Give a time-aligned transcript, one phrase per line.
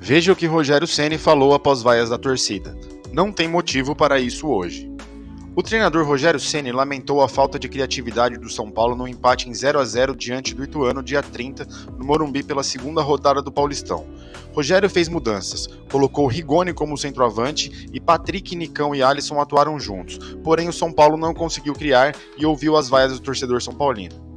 [0.00, 2.76] Veja o que Rogério Ceni falou após vaias da torcida.
[3.12, 4.88] Não tem motivo para isso hoje.
[5.56, 9.54] O treinador Rogério Ceni lamentou a falta de criatividade do São Paulo no empate em
[9.54, 11.66] 0 a 0 diante do Ituano dia 30
[11.98, 14.06] no Morumbi pela segunda rodada do Paulistão.
[14.52, 20.16] Rogério fez mudanças, colocou Rigoni como centroavante e Patrick, Nicão e Alisson atuaram juntos.
[20.44, 24.27] Porém, o São Paulo não conseguiu criar e ouviu as vaias do torcedor são paulino.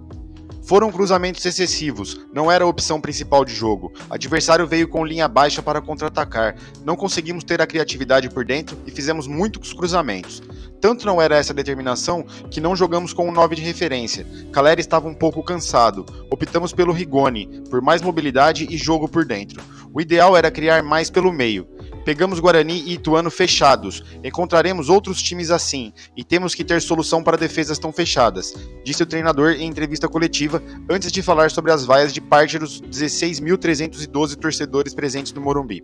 [0.63, 3.91] Foram cruzamentos excessivos, não era a opção principal de jogo.
[4.09, 6.55] Adversário veio com linha baixa para contra-atacar.
[6.85, 10.41] Não conseguimos ter a criatividade por dentro e fizemos muitos cruzamentos.
[10.79, 14.25] Tanto não era essa determinação que não jogamos com um 9 de referência.
[14.51, 16.05] Caleri estava um pouco cansado.
[16.29, 19.61] Optamos pelo Rigoni, por mais mobilidade e jogo por dentro.
[19.93, 21.67] O ideal era criar mais pelo meio.
[22.03, 24.03] Pegamos Guarani e Ituano fechados.
[24.23, 29.05] Encontraremos outros times assim e temos que ter solução para defesas tão fechadas, disse o
[29.05, 34.93] treinador em entrevista coletiva antes de falar sobre as vaias de parte dos 16.312 torcedores
[34.93, 35.83] presentes no Morumbi.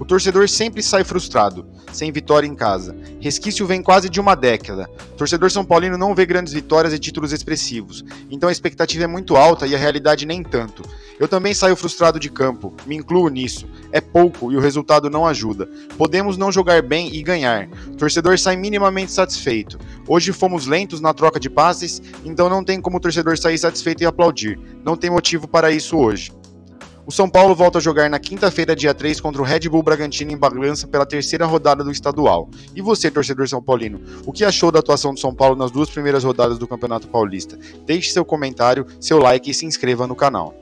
[0.00, 2.96] O torcedor sempre sai frustrado, sem vitória em casa.
[3.20, 4.88] Resquício vem quase de uma década.
[5.12, 9.06] O torcedor São Paulino não vê grandes vitórias e títulos expressivos, então a expectativa é
[9.06, 10.82] muito alta e a realidade nem tanto.
[11.18, 13.68] Eu também saio frustrado de campo, me incluo nisso.
[13.92, 15.68] É pouco e o resultado não ajuda.
[15.98, 17.68] Podemos não jogar bem e ganhar.
[17.88, 19.78] O torcedor sai minimamente satisfeito.
[20.08, 24.02] Hoje fomos lentos na troca de passes, então não tem como o torcedor sair satisfeito
[24.02, 24.58] e aplaudir.
[24.82, 26.32] Não tem motivo para isso hoje.
[27.10, 30.30] O São Paulo volta a jogar na quinta-feira, dia 3, contra o Red Bull Bragantino
[30.30, 32.48] em Bagança pela terceira rodada do estadual.
[32.72, 35.90] E você, torcedor São Paulino, o que achou da atuação do São Paulo nas duas
[35.90, 37.58] primeiras rodadas do Campeonato Paulista?
[37.84, 40.54] Deixe seu comentário, seu like e se inscreva no canal.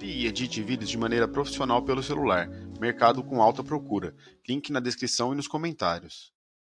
[0.00, 2.48] E edite vídeos de maneira profissional pelo celular.
[2.80, 4.14] Mercado com alta procura.
[4.48, 6.32] Link na descrição e nos comentários.